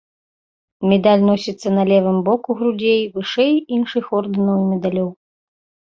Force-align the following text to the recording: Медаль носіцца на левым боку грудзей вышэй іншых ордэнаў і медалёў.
Медаль 0.93 1.25
носіцца 1.27 1.69
на 1.77 1.83
левым 1.91 2.17
боку 2.29 2.49
грудзей 2.61 3.01
вышэй 3.19 3.53
іншых 3.77 4.05
ордэнаў 4.19 4.57
і 4.63 4.69
медалёў. 4.75 5.09